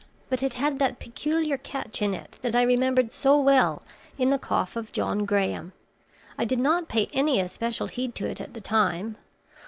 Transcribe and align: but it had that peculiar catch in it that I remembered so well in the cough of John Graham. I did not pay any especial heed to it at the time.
but 0.31 0.41
it 0.41 0.55
had 0.55 0.79
that 0.79 0.97
peculiar 0.99 1.59
catch 1.59 2.01
in 2.01 2.11
it 2.15 2.35
that 2.41 2.55
I 2.55 2.63
remembered 2.63 3.13
so 3.13 3.39
well 3.39 3.83
in 4.17 4.31
the 4.31 4.39
cough 4.39 4.75
of 4.75 4.91
John 4.91 5.25
Graham. 5.25 5.73
I 6.39 6.43
did 6.45 6.57
not 6.57 6.87
pay 6.89 7.07
any 7.13 7.39
especial 7.39 7.85
heed 7.85 8.15
to 8.15 8.25
it 8.27 8.41
at 8.41 8.55
the 8.55 8.61
time. 8.61 9.15